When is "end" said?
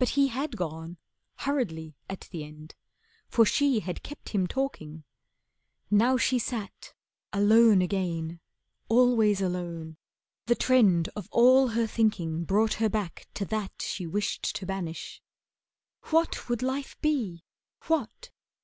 2.42-2.74